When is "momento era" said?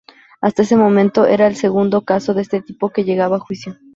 0.77-1.45